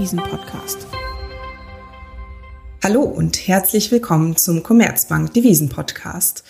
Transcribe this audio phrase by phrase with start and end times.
[0.00, 0.86] Devisen-Podcast.
[2.82, 6.42] Hallo und herzlich willkommen zum Commerzbank Devisen-Podcast.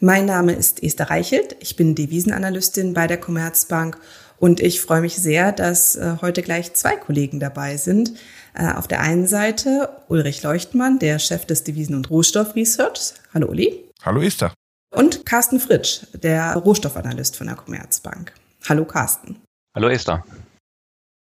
[0.00, 3.98] Mein Name ist Esther Reichelt, ich bin Devisenanalystin bei der Commerzbank
[4.38, 8.14] und ich freue mich sehr, dass äh, heute gleich zwei Kollegen dabei sind.
[8.54, 13.12] Äh, auf der einen Seite Ulrich Leuchtmann, der Chef des Devisen- und Rohstoff-Research.
[13.34, 13.84] Hallo Uli.
[14.02, 14.54] Hallo Esther.
[14.96, 18.32] Und Carsten Fritsch, der Rohstoffanalyst von der Commerzbank.
[18.66, 19.42] Hallo Carsten.
[19.74, 20.24] Hallo Esther.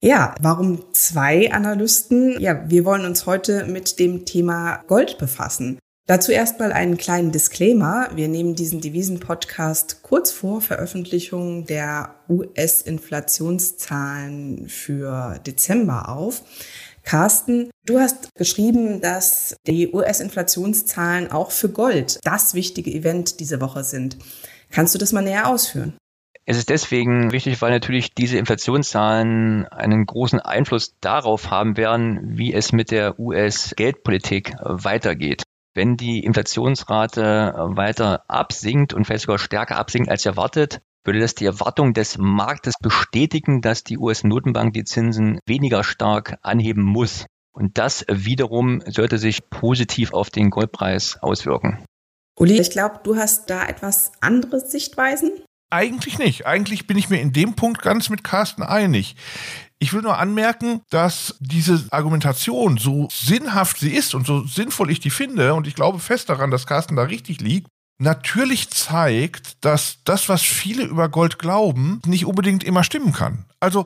[0.02, 2.40] Ja, warum zwei Analysten?
[2.40, 5.78] Ja, wir wollen uns heute mit dem Thema Gold befassen.
[6.08, 8.08] Dazu erstmal einen kleinen Disclaimer.
[8.16, 16.44] Wir nehmen diesen Devisen-Podcast kurz vor Veröffentlichung der US-Inflationszahlen für Dezember auf.
[17.04, 23.84] Carsten, du hast geschrieben, dass die US-Inflationszahlen auch für Gold das wichtige Event diese Woche
[23.84, 24.18] sind.
[24.72, 25.98] Kannst du das mal näher ausführen?
[26.50, 32.56] Es ist deswegen wichtig, weil natürlich diese Inflationszahlen einen großen Einfluss darauf haben werden, wie
[32.56, 35.44] es mit der US-Geldpolitik weitergeht.
[35.76, 41.46] Wenn die Inflationsrate weiter absinkt und vielleicht sogar stärker absinkt als erwartet, würde das die
[41.46, 47.28] Erwartung des Marktes bestätigen, dass die US-Notenbank die Zinsen weniger stark anheben muss.
[47.54, 51.86] Und das wiederum sollte sich positiv auf den Goldpreis auswirken.
[52.40, 55.44] Uli, ich glaube, du hast da etwas andere Sichtweisen.
[55.70, 56.46] Eigentlich nicht.
[56.46, 59.16] Eigentlich bin ich mir in dem Punkt ganz mit Carsten einig.
[59.78, 65.00] Ich will nur anmerken, dass diese Argumentation, so sinnhaft sie ist und so sinnvoll ich
[65.00, 67.68] die finde, und ich glaube fest daran, dass Carsten da richtig liegt,
[68.00, 73.46] natürlich zeigt, dass das, was viele über Gold glauben, nicht unbedingt immer stimmen kann.
[73.60, 73.86] Also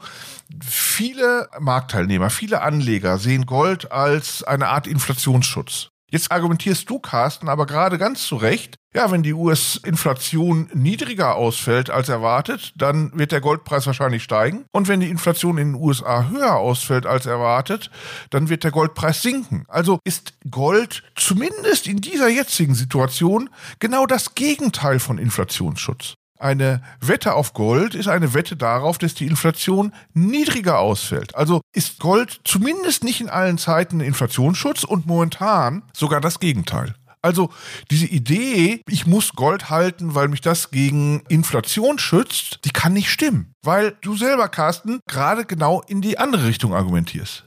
[0.65, 5.89] viele Marktteilnehmer, viele Anleger sehen Gold als eine Art Inflationsschutz.
[6.13, 11.89] Jetzt argumentierst du, Carsten, aber gerade ganz zu Recht, ja, wenn die US-Inflation niedriger ausfällt
[11.89, 14.65] als erwartet, dann wird der Goldpreis wahrscheinlich steigen.
[14.71, 17.89] Und wenn die Inflation in den USA höher ausfällt als erwartet,
[18.29, 19.65] dann wird der Goldpreis sinken.
[19.67, 26.13] Also ist Gold zumindest in dieser jetzigen Situation genau das Gegenteil von Inflationsschutz.
[26.43, 31.33] Eine Wette auf Gold ist eine Wette darauf, dass die Inflation niedriger ausfällt.
[31.35, 36.95] Also ist Gold zumindest nicht in allen Zeiten Inflationsschutz und momentan sogar das Gegenteil.
[37.21, 37.49] Also
[37.89, 43.09] diese Idee, ich muss Gold halten, weil mich das gegen Inflation schützt, die kann nicht
[43.09, 43.53] stimmen.
[43.63, 47.45] Weil du selber, Carsten, gerade genau in die andere Richtung argumentierst.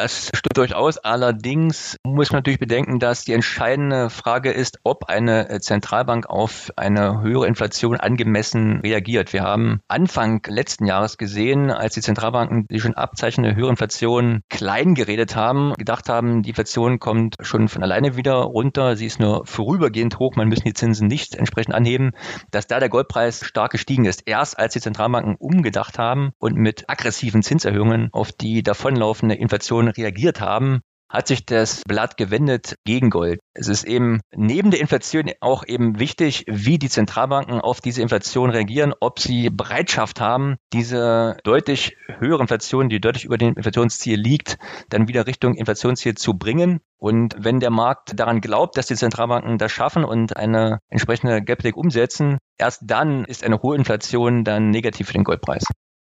[0.00, 0.98] Das stimmt durchaus.
[0.98, 7.20] Allerdings muss man natürlich bedenken, dass die entscheidende Frage ist, ob eine Zentralbank auf eine
[7.20, 9.32] höhere Inflation angemessen reagiert.
[9.32, 14.42] Wir haben Anfang letzten Jahres gesehen, als die Zentralbanken die schon Abzeichen der höheren Inflation
[14.48, 19.18] klein geredet haben, gedacht haben, die Inflation kommt schon von alleine wieder runter, sie ist
[19.18, 22.12] nur vorübergehend hoch, man müssen die Zinsen nicht entsprechend anheben,
[22.52, 24.22] dass da der Goldpreis stark gestiegen ist.
[24.26, 30.40] Erst als die Zentralbanken umgedacht haben und mit aggressiven Zinserhöhungen auf die davonlaufende Inflation Reagiert
[30.40, 33.40] haben, hat sich das Blatt gewendet gegen Gold.
[33.54, 38.50] Es ist eben neben der Inflation auch eben wichtig, wie die Zentralbanken auf diese Inflation
[38.50, 44.58] reagieren, ob sie Bereitschaft haben, diese deutlich höhere Inflation, die deutlich über dem Inflationsziel liegt,
[44.90, 46.80] dann wieder Richtung Inflationsziel zu bringen.
[46.98, 51.76] Und wenn der Markt daran glaubt, dass die Zentralbanken das schaffen und eine entsprechende Geldpolitik
[51.76, 55.64] umsetzen, erst dann ist eine hohe Inflation dann negativ für den Goldpreis.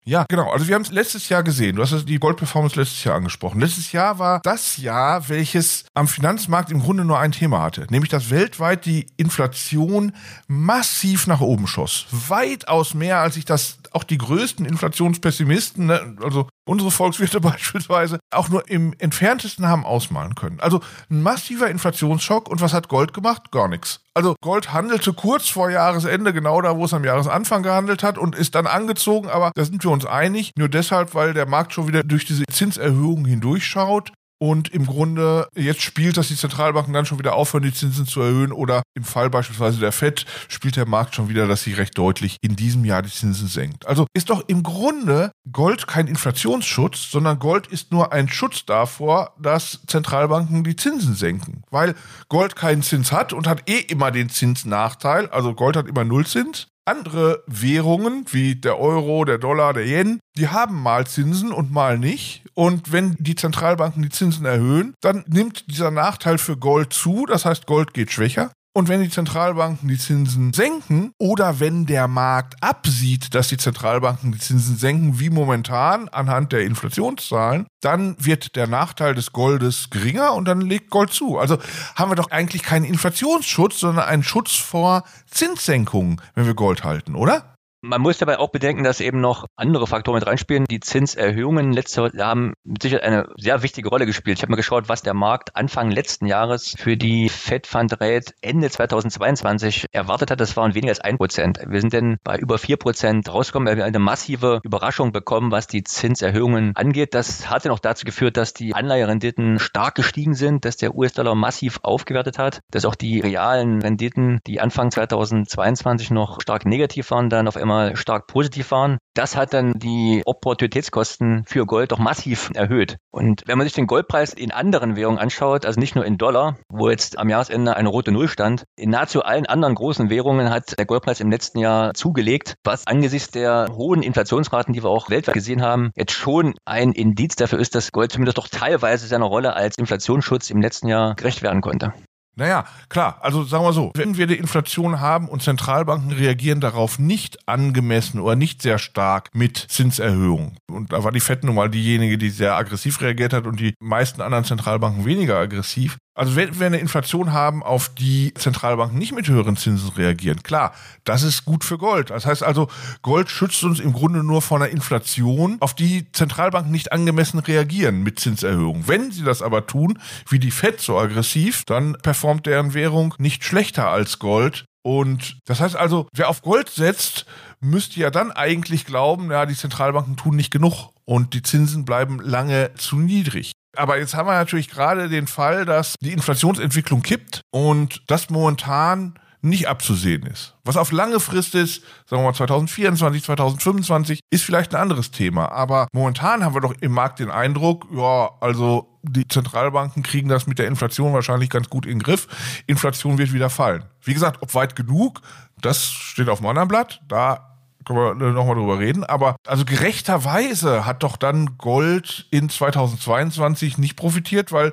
[0.04, 0.50] Ja, genau.
[0.50, 1.76] Also wir haben es letztes Jahr gesehen.
[1.76, 3.60] Du hast die Goldperformance letztes Jahr angesprochen.
[3.60, 8.10] Letztes Jahr war das Jahr, welches am Finanzmarkt im Grunde nur ein Thema hatte, nämlich
[8.10, 10.12] dass weltweit die Inflation
[10.46, 12.06] massiv nach oben schoss.
[12.10, 18.48] Weitaus mehr, als sich das auch die größten Inflationspessimisten, ne, also unsere Volkswirte beispielsweise, auch
[18.48, 20.60] nur im entferntesten haben ausmalen können.
[20.60, 23.50] Also ein massiver Inflationsschock und was hat Gold gemacht?
[23.50, 24.00] Gar nichts.
[24.14, 28.34] Also Gold handelte kurz vor Jahresende, genau da, wo es am Jahresanfang gehandelt hat und
[28.34, 31.86] ist dann angezogen, aber da sind wir uns einig, nur deshalb, weil der Markt schon
[31.86, 37.18] wieder durch diese Zinserhöhungen hindurchschaut und im Grunde jetzt spielt, dass die Zentralbanken dann schon
[37.18, 38.52] wieder aufhören, die Zinsen zu erhöhen.
[38.52, 42.36] Oder im Fall beispielsweise der FED spielt der Markt schon wieder, dass sie recht deutlich
[42.40, 43.86] in diesem Jahr die Zinsen senkt.
[43.86, 49.34] Also ist doch im Grunde Gold kein Inflationsschutz, sondern Gold ist nur ein Schutz davor,
[49.40, 51.62] dass Zentralbanken die Zinsen senken.
[51.70, 51.94] Weil
[52.28, 55.28] Gold keinen Zins hat und hat eh immer den Zinsnachteil.
[55.30, 56.68] Also Gold hat immer Nullzins.
[56.88, 61.98] Andere Währungen wie der Euro, der Dollar, der Yen, die haben mal Zinsen und mal
[61.98, 62.44] nicht.
[62.54, 67.26] Und wenn die Zentralbanken die Zinsen erhöhen, dann nimmt dieser Nachteil für Gold zu.
[67.26, 68.52] Das heißt, Gold geht schwächer.
[68.74, 74.32] Und wenn die Zentralbanken die Zinsen senken oder wenn der Markt absieht, dass die Zentralbanken
[74.32, 80.34] die Zinsen senken, wie momentan anhand der Inflationszahlen, dann wird der Nachteil des Goldes geringer
[80.34, 81.38] und dann legt Gold zu.
[81.38, 81.58] Also
[81.96, 87.16] haben wir doch eigentlich keinen Inflationsschutz, sondern einen Schutz vor Zinssenkungen, wenn wir Gold halten,
[87.16, 87.57] oder?
[87.80, 90.64] Man muss dabei auch bedenken, dass eben noch andere Faktoren mit reinspielen.
[90.64, 94.38] Die Zinserhöhungen letzte haben sicher eine sehr wichtige Rolle gespielt.
[94.38, 98.34] Ich habe mal geschaut, was der Markt Anfang letzten Jahres für die Fed Fund Rate
[98.40, 100.40] Ende 2022 erwartet hat.
[100.40, 101.60] Das waren weniger als ein Prozent.
[101.68, 105.68] Wir sind denn bei über vier Prozent rausgekommen, weil wir eine massive Überraschung bekommen, was
[105.68, 107.14] die Zinserhöhungen angeht.
[107.14, 111.78] Das hatte noch dazu geführt, dass die Anleiherenditen stark gestiegen sind, dass der US-Dollar massiv
[111.84, 117.46] aufgewertet hat, dass auch die realen Renditen, die Anfang 2022 noch stark negativ waren, dann
[117.46, 118.98] auf einmal einmal stark positiv waren.
[119.14, 122.96] Das hat dann die Opportunitätskosten für Gold doch massiv erhöht.
[123.10, 126.56] Und wenn man sich den Goldpreis in anderen Währungen anschaut, also nicht nur in Dollar,
[126.68, 130.78] wo jetzt am Jahresende eine rote Null stand, in nahezu allen anderen großen Währungen hat
[130.78, 135.34] der Goldpreis im letzten Jahr zugelegt, was angesichts der hohen Inflationsraten, die wir auch weltweit
[135.34, 139.54] gesehen haben, jetzt schon ein Indiz dafür ist, dass Gold zumindest doch teilweise seiner Rolle
[139.54, 141.92] als Inflationsschutz im letzten Jahr gerecht werden konnte.
[142.38, 147.00] Naja, klar, also sagen wir so, wenn wir eine Inflation haben und Zentralbanken reagieren darauf
[147.00, 150.56] nicht angemessen oder nicht sehr stark mit Zinserhöhungen.
[150.70, 153.74] Und da war die FED nun mal diejenige, die sehr aggressiv reagiert hat und die
[153.80, 155.98] meisten anderen Zentralbanken weniger aggressiv.
[156.18, 160.74] Also wenn wir eine Inflation haben, auf die Zentralbanken nicht mit höheren Zinsen reagieren, klar,
[161.04, 162.10] das ist gut für Gold.
[162.10, 162.66] Das heißt also,
[163.02, 168.02] Gold schützt uns im Grunde nur vor einer Inflation, auf die Zentralbanken nicht angemessen reagieren
[168.02, 168.88] mit Zinserhöhungen.
[168.88, 173.44] Wenn sie das aber tun, wie die Fed so aggressiv, dann performt deren Währung nicht
[173.44, 174.64] schlechter als Gold.
[174.82, 177.26] Und das heißt also, wer auf Gold setzt,
[177.60, 182.18] müsste ja dann eigentlich glauben, ja, die Zentralbanken tun nicht genug und die Zinsen bleiben
[182.20, 183.52] lange zu niedrig.
[183.78, 189.18] Aber jetzt haben wir natürlich gerade den Fall, dass die Inflationsentwicklung kippt und das momentan
[189.40, 190.56] nicht abzusehen ist.
[190.64, 195.52] Was auf lange Frist ist, sagen wir mal 2024, 2025, ist vielleicht ein anderes Thema.
[195.52, 200.48] Aber momentan haben wir doch im Markt den Eindruck, ja, also die Zentralbanken kriegen das
[200.48, 202.26] mit der Inflation wahrscheinlich ganz gut in den Griff.
[202.66, 203.84] Inflation wird wieder fallen.
[204.02, 205.20] Wie gesagt, ob weit genug,
[205.60, 207.00] das steht auf dem anderen Blatt.
[207.08, 209.04] Da können wir nochmal drüber reden.
[209.04, 214.72] Aber also gerechterweise hat doch dann Gold in 2022 nicht profitiert, weil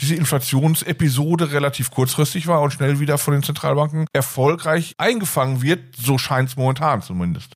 [0.00, 5.96] diese Inflationsepisode relativ kurzfristig war und schnell wieder von den Zentralbanken erfolgreich eingefangen wird.
[5.96, 7.52] So scheint es momentan zumindest.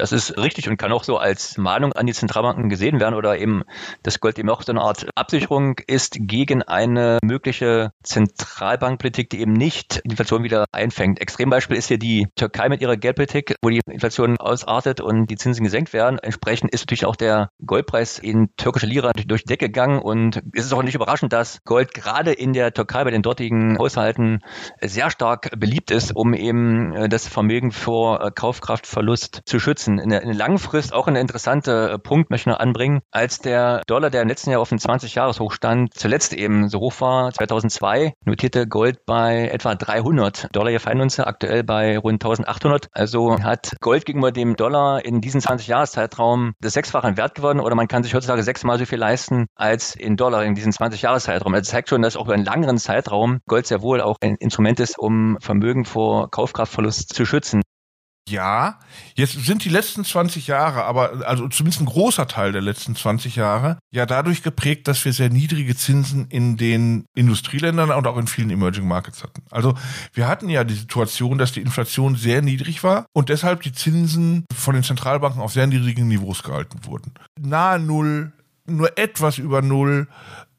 [0.00, 3.38] Das ist richtig und kann auch so als Mahnung an die Zentralbanken gesehen werden oder
[3.38, 3.64] eben
[4.02, 9.52] das Gold eben auch so eine Art Absicherung ist gegen eine mögliche Zentralbankpolitik, die eben
[9.52, 11.20] nicht die Inflation wieder einfängt.
[11.20, 15.64] Extrembeispiel ist hier die Türkei mit ihrer Geldpolitik, wo die Inflation ausartet und die Zinsen
[15.64, 16.18] gesenkt werden.
[16.18, 20.64] Entsprechend ist natürlich auch der Goldpreis in türkischer Lira durch die Decke gegangen und es
[20.64, 24.38] ist auch nicht überraschend, dass Gold gerade in der Türkei bei den dortigen Haushalten
[24.80, 29.98] sehr stark beliebt ist, um eben äh, das Vermögen vor äh, Kaufkraftverlust zu schützen setzen.
[29.98, 33.00] In der, in der langen Frist auch ein interessanter äh, Punkt möchte ich noch anbringen.
[33.10, 37.00] Als der Dollar, der im letzten Jahr auf den 20-Jahres-Hoch stand, zuletzt eben so hoch
[37.00, 42.88] war, 2002, notierte Gold bei etwa 300 Dollar je Feinunze, aktuell bei rund 1800.
[42.92, 47.74] Also hat Gold gegenüber dem Dollar in diesem 20-Jahres-Zeitraum das sechsfache an Wert geworden oder
[47.74, 51.52] man kann sich heutzutage sechsmal so viel leisten als in Dollar in diesem 20-Jahres-Zeitraum.
[51.52, 54.80] Das zeigt schon, dass auch über einen längeren Zeitraum Gold sehr wohl auch ein Instrument
[54.80, 57.62] ist, um Vermögen vor Kaufkraftverlust zu schützen.
[58.30, 58.78] Ja,
[59.14, 63.34] jetzt sind die letzten 20 Jahre, aber also zumindest ein großer Teil der letzten 20
[63.34, 68.28] Jahre, ja dadurch geprägt, dass wir sehr niedrige Zinsen in den Industrieländern und auch in
[68.28, 69.42] vielen Emerging Markets hatten.
[69.50, 69.74] Also
[70.12, 74.44] wir hatten ja die Situation, dass die Inflation sehr niedrig war und deshalb die Zinsen
[74.54, 77.12] von den Zentralbanken auf sehr niedrigen Niveaus gehalten wurden.
[77.40, 78.32] Nahe Null,
[78.64, 80.06] nur etwas über Null,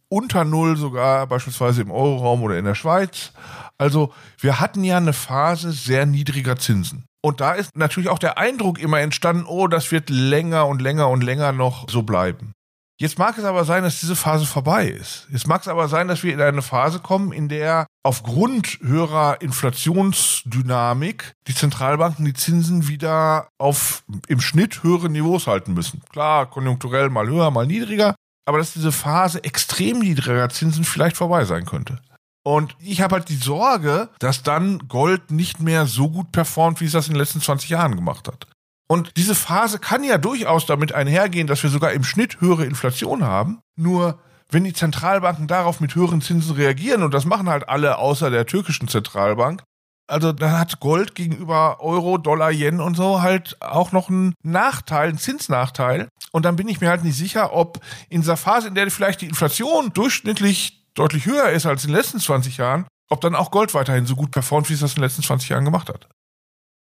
[0.10, 3.32] unter Null sogar beispielsweise im Euroraum oder in der Schweiz.
[3.78, 7.06] Also wir hatten ja eine Phase sehr niedriger Zinsen.
[7.24, 11.10] Und da ist natürlich auch der Eindruck immer entstanden, oh, das wird länger und länger
[11.10, 12.54] und länger noch so bleiben.
[13.02, 15.28] Jetzt mag es aber sein, dass diese Phase vorbei ist.
[15.32, 19.42] Jetzt mag es aber sein, dass wir in eine Phase kommen, in der aufgrund höherer
[19.42, 26.04] Inflationsdynamik die Zentralbanken die Zinsen wieder auf im Schnitt höhere Niveaus halten müssen.
[26.12, 28.14] Klar, konjunkturell mal höher, mal niedriger,
[28.46, 32.00] aber dass diese Phase extrem niedriger Zinsen vielleicht vorbei sein könnte.
[32.44, 36.86] Und ich habe halt die Sorge, dass dann Gold nicht mehr so gut performt, wie
[36.86, 38.48] es das in den letzten 20 Jahren gemacht hat.
[38.88, 43.24] Und diese Phase kann ja durchaus damit einhergehen, dass wir sogar im Schnitt höhere Inflation
[43.24, 43.60] haben.
[43.78, 44.20] Nur
[44.50, 48.46] wenn die Zentralbanken darauf mit höheren Zinsen reagieren, und das machen halt alle außer der
[48.46, 49.64] türkischen Zentralbank,
[50.08, 55.08] also dann hat Gold gegenüber Euro, Dollar, Yen und so halt auch noch einen Nachteil,
[55.08, 56.10] einen Zinsnachteil.
[56.34, 57.80] Und dann bin ich mir halt nicht sicher, ob
[58.10, 61.98] in dieser Phase, in der vielleicht die Inflation durchschnittlich deutlich höher ist als in den
[61.98, 64.96] letzten 20 Jahren, ob dann auch Gold weiterhin so gut performt, wie es das in
[64.96, 66.08] den letzten 20 Jahren gemacht hat.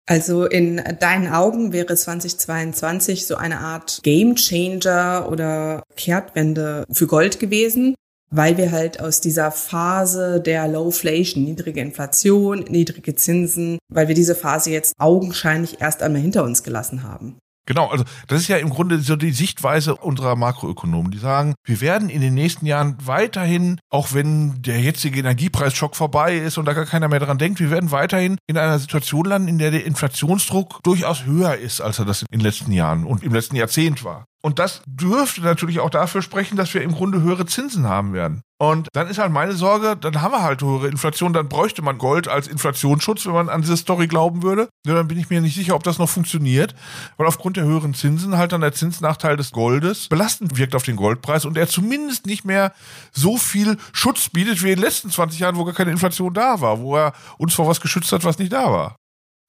[0.08, 7.39] Also in deinen Augen wäre 2022 so eine Art Game Changer oder Kehrtwende für Gold
[7.39, 7.96] gewesen.
[8.32, 14.36] weil wir halt aus dieser Phase der Lowflation, niedrige Inflation, niedrige Zinsen, weil wir diese
[14.36, 17.38] Phase jetzt augenscheinlich erst einmal hinter uns gelassen haben.
[17.72, 21.10] Genau, also das ist ja im Grunde so die Sichtweise unserer Makroökonomen.
[21.10, 26.36] Die sagen, wir werden in den nächsten Jahren weiterhin, auch wenn der jetzige Energiepreisschock vorbei
[26.36, 29.48] ist und da gar keiner mehr dran denkt, wir werden weiterhin in einer Situation landen,
[29.48, 33.24] in der der Inflationsdruck durchaus höher ist, als er das in den letzten Jahren und
[33.24, 34.25] im letzten Jahrzehnt war.
[34.42, 38.42] Und das dürfte natürlich auch dafür sprechen, dass wir im Grunde höhere Zinsen haben werden.
[38.62, 41.98] Und dann ist halt meine Sorge, dann haben wir halt höhere Inflation, dann bräuchte man
[41.98, 44.70] Gold als Inflationsschutz, wenn man an diese Story glauben würde.
[44.86, 46.76] Ja, dann bin ich mir nicht sicher, ob das noch funktioniert,
[47.18, 50.96] weil aufgrund der höheren Zinsen halt dann der Zinsnachteil des Goldes belastend wirkt auf den
[50.96, 52.72] Goldpreis und er zumindest nicht mehr
[53.12, 56.62] so viel Schutz bietet wie in den letzten 20 Jahren, wo gar keine Inflation da
[56.62, 58.96] war, wo er uns vor was geschützt hat, was nicht da war.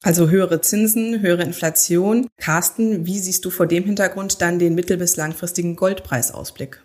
[0.03, 2.27] Also höhere Zinsen, höhere Inflation.
[2.37, 6.83] Carsten, wie siehst du vor dem Hintergrund dann den mittel- bis langfristigen Goldpreisausblick?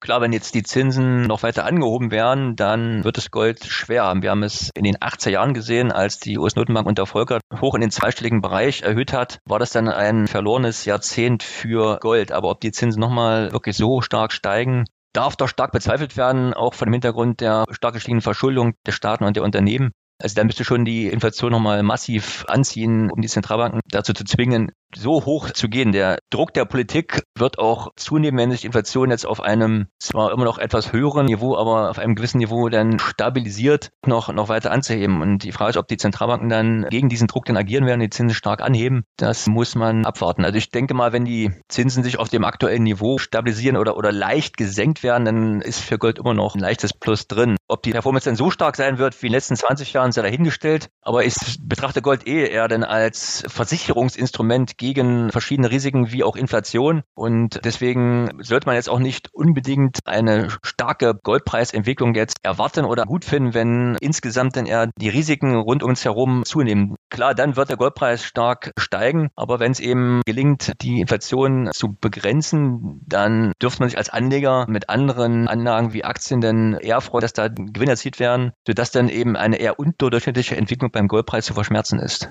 [0.00, 4.22] Klar, wenn jetzt die Zinsen noch weiter angehoben werden, dann wird das Gold schwer haben.
[4.22, 7.80] Wir haben es in den 80er Jahren gesehen, als die US-Notenbank unter Volcker hoch in
[7.80, 12.30] den zweistelligen Bereich erhöht hat, war das dann ein verlorenes Jahrzehnt für Gold.
[12.30, 16.74] Aber ob die Zinsen nochmal wirklich so stark steigen, darf doch stark bezweifelt werden, auch
[16.74, 19.90] vor dem Hintergrund der stark gestiegenen Verschuldung der Staaten und der Unternehmen.
[20.20, 24.70] Also da müsste schon die Inflation nochmal massiv anziehen, um die Zentralbanken dazu zu zwingen,
[24.94, 25.92] so hoch zu gehen.
[25.92, 30.32] Der Druck der Politik wird auch zunehmen, wenn sich die Inflation jetzt auf einem zwar
[30.32, 34.70] immer noch etwas höheren Niveau, aber auf einem gewissen Niveau dann stabilisiert, noch, noch weiter
[34.70, 35.22] anzuheben.
[35.22, 38.10] Und die Frage ist, ob die Zentralbanken dann gegen diesen Druck dann agieren werden, die
[38.10, 39.04] Zinsen stark anheben.
[39.16, 40.44] Das muss man abwarten.
[40.44, 44.12] Also ich denke mal, wenn die Zinsen sich auf dem aktuellen Niveau stabilisieren oder, oder
[44.12, 47.56] leicht gesenkt werden, dann ist für Gold immer noch ein leichtes Plus drin.
[47.68, 50.22] Ob die Performance dann so stark sein wird wie in den letzten 20 Jahren, sei
[50.22, 50.88] dahingestellt.
[51.02, 57.02] Aber ich betrachte Gold eh eher dann als Versicherungsinstrument gegen verschiedene Risiken wie auch Inflation.
[57.14, 63.26] Und deswegen sollte man jetzt auch nicht unbedingt eine starke Goldpreisentwicklung jetzt erwarten oder gut
[63.26, 66.94] finden, wenn insgesamt dann eher die Risiken rund um uns herum zunehmen.
[67.10, 71.96] Klar, dann wird der Goldpreis stark steigen, aber wenn es eben gelingt, die Inflation zu
[72.00, 77.22] begrenzen, dann dürfte man sich als Anleger mit anderen Anlagen wie Aktien dann eher freuen,
[77.22, 81.54] dass da Gewinne erzielt werden, sodass dann eben eine eher unterdurchschnittliche Entwicklung beim Goldpreis zu
[81.54, 82.30] verschmerzen ist.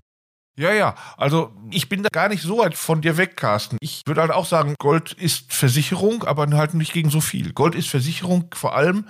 [0.60, 0.96] Ja, ja.
[1.16, 3.78] Also ich bin da gar nicht so weit von dir weg, Carsten.
[3.80, 7.54] Ich würde halt auch sagen, Gold ist Versicherung, aber halt nicht gegen so viel.
[7.54, 9.06] Gold ist Versicherung vor allem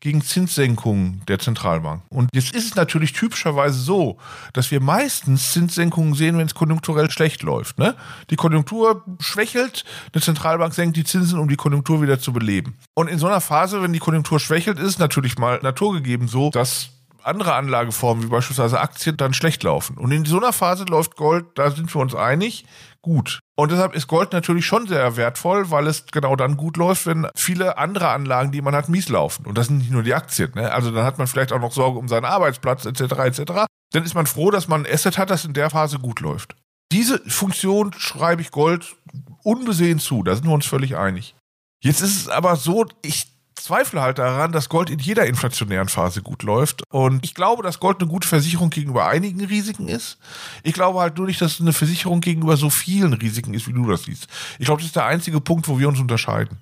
[0.00, 2.04] gegen Zinssenkungen der Zentralbank.
[2.08, 4.16] Und jetzt ist es natürlich typischerweise so,
[4.54, 7.78] dass wir meistens Zinssenkungen sehen, wenn es konjunkturell schlecht läuft.
[7.78, 7.94] Ne?
[8.30, 9.84] Die Konjunktur schwächelt,
[10.14, 12.78] eine Zentralbank senkt die Zinsen, um die Konjunktur wieder zu beleben.
[12.94, 16.48] Und in so einer Phase, wenn die Konjunktur schwächelt, ist es natürlich mal naturgegeben so,
[16.48, 16.93] dass
[17.24, 19.96] andere Anlageformen, wie beispielsweise Aktien, dann schlecht laufen.
[19.98, 22.64] Und in so einer Phase läuft Gold, da sind wir uns einig,
[23.02, 23.40] gut.
[23.56, 27.28] Und deshalb ist Gold natürlich schon sehr wertvoll, weil es genau dann gut läuft, wenn
[27.36, 29.46] viele andere Anlagen, die man hat, mies laufen.
[29.46, 30.52] Und das sind nicht nur die Aktien.
[30.54, 30.72] Ne?
[30.72, 33.00] Also dann hat man vielleicht auch noch Sorge um seinen Arbeitsplatz etc.
[33.00, 33.52] etc.
[33.92, 36.56] Dann ist man froh, dass man ein Asset hat, das in der Phase gut läuft.
[36.92, 38.96] Diese Funktion schreibe ich Gold
[39.42, 40.22] unbesehen zu.
[40.22, 41.34] Da sind wir uns völlig einig.
[41.82, 46.22] Jetzt ist es aber so, ich zweifle halt daran, dass Gold in jeder inflationären Phase
[46.22, 46.82] gut läuft.
[46.90, 50.18] Und ich glaube, dass Gold eine gute Versicherung gegenüber einigen Risiken ist.
[50.62, 53.72] Ich glaube halt nur nicht, dass es eine Versicherung gegenüber so vielen Risiken ist, wie
[53.72, 54.26] du das siehst.
[54.58, 56.58] Ich glaube, das ist der einzige Punkt, wo wir uns unterscheiden.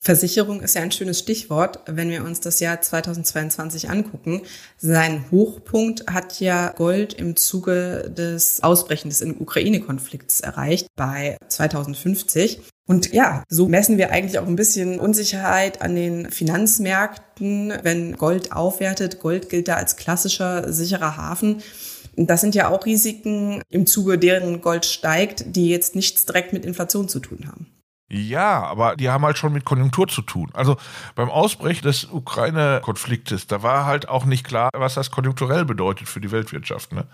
[0.00, 4.42] Versicherung ist ja ein schönes Stichwort, wenn wir uns das Jahr 2022 angucken.
[4.76, 12.60] Sein Hochpunkt hat ja Gold im Zuge des Ausbrechens des Ukraine-Konflikts erreicht bei 2050.
[12.86, 18.52] Und ja, so messen wir eigentlich auch ein bisschen Unsicherheit an den Finanzmärkten, wenn Gold
[18.52, 19.20] aufwertet.
[19.20, 21.60] Gold gilt da als klassischer sicherer Hafen.
[22.16, 26.64] Das sind ja auch Risiken im Zuge deren Gold steigt, die jetzt nichts direkt mit
[26.64, 27.77] Inflation zu tun haben.
[28.10, 30.50] Ja, aber die haben halt schon mit Konjunktur zu tun.
[30.54, 30.78] Also
[31.14, 36.20] beim Ausbrechen des Ukraine-Konfliktes, da war halt auch nicht klar, was das konjunkturell bedeutet für
[36.20, 36.92] die Weltwirtschaft.
[36.92, 37.06] Ne?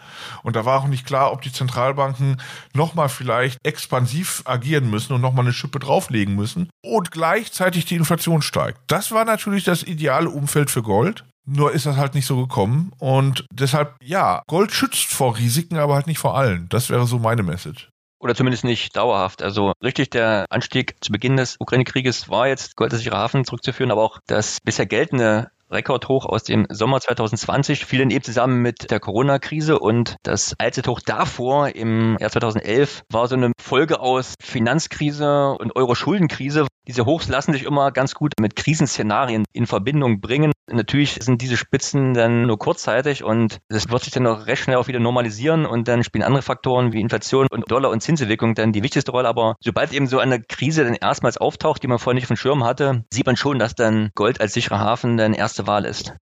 [0.44, 2.40] Und da war auch nicht klar, ob die Zentralbanken
[2.74, 8.40] nochmal vielleicht expansiv agieren müssen und nochmal eine Schippe drauflegen müssen und gleichzeitig die Inflation
[8.40, 8.78] steigt.
[8.86, 11.24] Das war natürlich das ideale Umfeld für Gold.
[11.46, 12.92] Nur ist das halt nicht so gekommen.
[12.98, 16.68] Und deshalb, ja, Gold schützt vor Risiken, aber halt nicht vor allen.
[16.70, 17.90] Das wäre so meine Message
[18.24, 19.42] oder zumindest nicht dauerhaft.
[19.42, 23.92] Also richtig, der Anstieg zu Beginn des Ukraine-Krieges war jetzt Gold als sicherer Hafen zurückzuführen,
[23.92, 28.90] aber auch das bisher geltende Rekordhoch aus dem Sommer 2020 fiel dann eben zusammen mit
[28.90, 35.52] der Corona-Krise und das Allzeithoch davor im Jahr 2011 war so eine Folge aus Finanzkrise
[35.58, 40.52] und Euro-Schuldenkrise, Diese Hochs lassen sich immer ganz gut mit Krisenszenarien in Verbindung bringen.
[40.70, 44.76] Natürlich sind diese Spitzen dann nur kurzzeitig und es wird sich dann auch recht schnell
[44.76, 48.72] auch wieder normalisieren und dann spielen andere Faktoren wie Inflation und Dollar- und Zinsentwicklung dann
[48.72, 49.28] die wichtigste Rolle.
[49.28, 52.36] Aber sobald eben so eine Krise dann erstmals auftaucht, die man vorher nicht auf dem
[52.36, 56.14] Schirm hatte, sieht man schon, dass dann Gold als sicherer Hafen dann erste Wahl ist.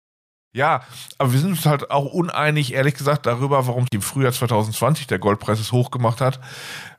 [0.53, 0.81] Ja,
[1.17, 5.17] aber wir sind uns halt auch uneinig, ehrlich gesagt, darüber, warum im Frühjahr 2020 der
[5.17, 6.41] Goldpreis es hochgemacht hat,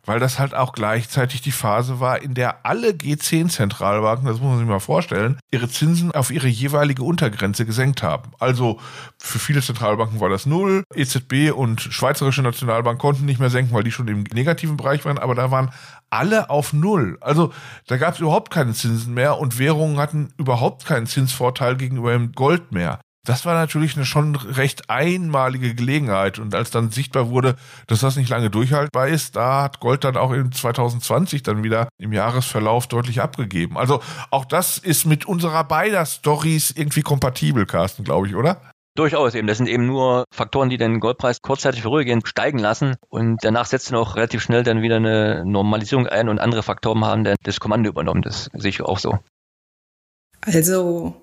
[0.07, 4.59] weil das halt auch gleichzeitig die Phase war, in der alle G10-Zentralbanken, das muss man
[4.59, 8.33] sich mal vorstellen, ihre Zinsen auf ihre jeweilige Untergrenze gesenkt haben.
[8.39, 8.81] Also
[9.19, 13.85] für viele Zentralbanken war das null, EZB und Schweizerische Nationalbank konnten nicht mehr senken, weil
[13.85, 15.75] die schon im negativen Bereich waren, aber da waren
[16.09, 17.19] alle auf Null.
[17.21, 17.53] Also
[17.87, 22.33] da gab es überhaupt keine Zinsen mehr und Währungen hatten überhaupt keinen Zinsvorteil gegenüber dem
[22.33, 22.99] Gold mehr.
[23.25, 26.41] Das war natürlich eine schon recht einmalige Gelegenheit.
[26.41, 27.55] Und als dann sichtbar wurde,
[27.87, 31.89] dass das nicht lange durchhaltbar ist, da hat Gold dann auch in 2020 dann wieder
[31.99, 33.79] im Jahresverlauf deutlich abgegeben.
[33.79, 34.01] Also
[34.31, 38.61] auch das ist mit unserer beider Stories irgendwie kompatibel, Carsten, glaube ich, oder?
[38.97, 39.47] Durchaus eben.
[39.47, 43.91] Das sind eben nur Faktoren, die den Goldpreis kurzzeitig vorübergehend steigen lassen und danach setzt
[43.91, 47.61] dann auch relativ schnell dann wieder eine Normalisierung ein und andere Faktoren haben dann das
[47.61, 48.23] Kommando übernommen.
[48.23, 49.19] Das sehe ich auch so.
[50.43, 51.15] Also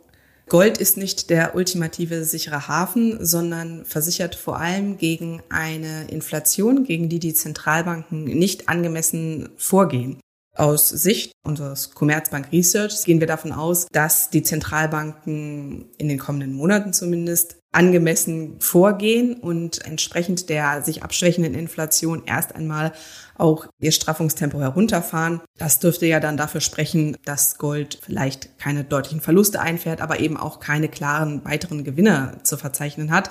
[0.50, 7.08] Gold ist nicht der ultimative sichere Hafen, sondern versichert vor allem gegen eine Inflation, gegen
[7.08, 10.20] die die Zentralbanken nicht angemessen vorgehen.
[10.56, 16.54] Aus Sicht unseres Commerzbank Research gehen wir davon aus, dass die Zentralbanken in den kommenden
[16.54, 22.94] Monaten zumindest angemessen vorgehen und entsprechend der sich abschwächenden Inflation erst einmal
[23.38, 25.42] auch ihr Straffungstempo herunterfahren.
[25.58, 30.36] Das dürfte ja dann dafür sprechen, dass Gold vielleicht keine deutlichen Verluste einfährt, aber eben
[30.36, 33.30] auch keine klaren weiteren Gewinne zu verzeichnen hat.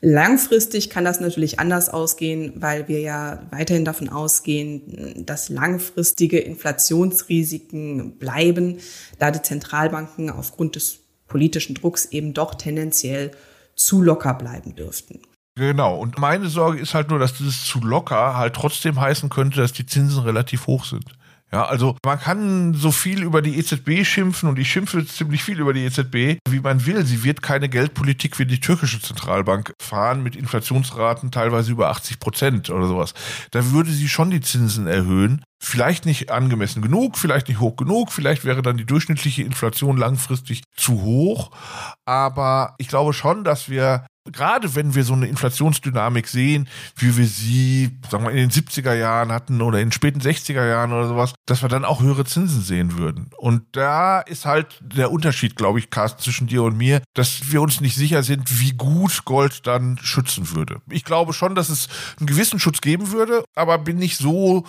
[0.00, 8.18] Langfristig kann das natürlich anders ausgehen, weil wir ja weiterhin davon ausgehen, dass langfristige Inflationsrisiken
[8.18, 8.78] bleiben,
[9.18, 13.30] da die Zentralbanken aufgrund des politischen Drucks eben doch tendenziell
[13.76, 15.20] zu locker bleiben dürften.
[15.56, 15.96] Genau.
[15.98, 19.72] Und meine Sorge ist halt nur, dass dieses zu locker halt trotzdem heißen könnte, dass
[19.72, 21.16] die Zinsen relativ hoch sind.
[21.52, 25.60] Ja, also man kann so viel über die EZB schimpfen und ich schimpfe ziemlich viel
[25.60, 27.06] über die EZB, wie man will.
[27.06, 32.70] Sie wird keine Geldpolitik wie die türkische Zentralbank fahren mit Inflationsraten teilweise über 80 Prozent
[32.70, 33.14] oder sowas.
[33.52, 35.44] Da würde sie schon die Zinsen erhöhen.
[35.62, 40.62] Vielleicht nicht angemessen genug, vielleicht nicht hoch genug, vielleicht wäre dann die durchschnittliche Inflation langfristig
[40.76, 41.52] zu hoch.
[42.04, 47.26] Aber ich glaube schon, dass wir gerade wenn wir so eine Inflationsdynamik sehen, wie wir
[47.26, 51.08] sie, sagen wir, in den 70er Jahren hatten oder in den späten 60er Jahren oder
[51.08, 53.30] sowas, dass wir dann auch höhere Zinsen sehen würden.
[53.36, 57.60] Und da ist halt der Unterschied, glaube ich, Carsten, zwischen dir und mir, dass wir
[57.60, 60.80] uns nicht sicher sind, wie gut Gold dann schützen würde.
[60.88, 64.64] Ich glaube schon, dass es einen gewissen Schutz geben würde, aber bin nicht so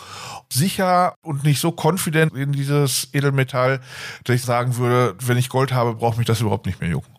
[0.52, 3.80] sicher und nicht so confident in dieses Edelmetall,
[4.26, 7.15] dass ich sagen würde, wenn ich Gold habe, braucht mich das überhaupt nicht mehr jucken.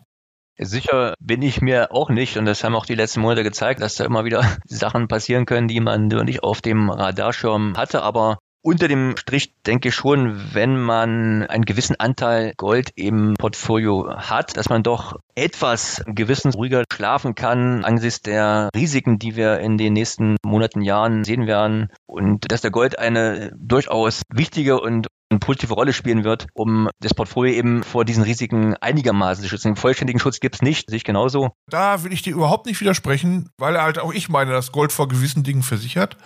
[0.59, 3.95] Sicher bin ich mir auch nicht und das haben auch die letzten Monate gezeigt, dass
[3.95, 8.01] da immer wieder Sachen passieren können, die man nur nicht auf dem Radarschirm hatte.
[8.01, 14.17] Aber unter dem Strich denke ich schon, wenn man einen gewissen Anteil Gold im Portfolio
[14.17, 19.77] hat, dass man doch etwas gewissen ruhiger schlafen kann angesichts der Risiken, die wir in
[19.77, 25.39] den nächsten Monaten, Jahren sehen werden und dass der Gold eine durchaus wichtige und eine
[25.39, 29.69] positive Rolle spielen wird, um das Portfolio eben vor diesen Risiken einigermaßen zu schützen.
[29.69, 31.51] Den vollständigen Schutz gibt es nicht, sehe ich genauso.
[31.69, 35.07] Da will ich dir überhaupt nicht widersprechen, weil halt auch ich meine, dass Gold vor
[35.07, 36.17] gewissen Dingen versichert.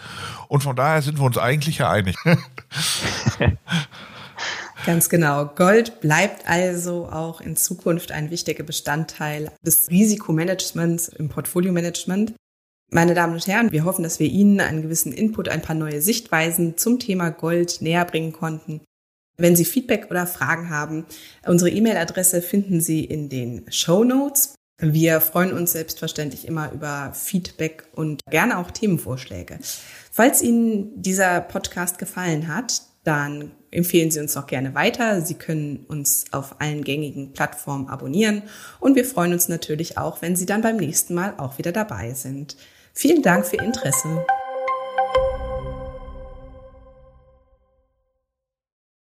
[0.48, 2.16] Und von daher sind wir uns eigentlich ja einig.
[4.86, 5.46] Ganz genau.
[5.46, 12.34] Gold bleibt also auch in Zukunft ein wichtiger Bestandteil des Risikomanagements im Portfolio-Management.
[12.90, 16.02] Meine Damen und Herren, wir hoffen, dass wir Ihnen einen gewissen Input, ein paar neue
[16.02, 18.82] Sichtweisen zum Thema Gold näher bringen konnten.
[19.42, 21.04] Wenn Sie Feedback oder Fragen haben,
[21.48, 24.54] unsere E-Mail-Adresse finden Sie in den Show Notes.
[24.78, 29.58] Wir freuen uns selbstverständlich immer über Feedback und gerne auch Themenvorschläge.
[30.12, 35.22] Falls Ihnen dieser Podcast gefallen hat, dann empfehlen Sie uns auch gerne weiter.
[35.22, 38.44] Sie können uns auf allen gängigen Plattformen abonnieren
[38.80, 42.14] und wir freuen uns natürlich auch, wenn Sie dann beim nächsten Mal auch wieder dabei
[42.14, 42.58] sind.
[42.94, 44.24] Vielen Dank für Ihr Interesse.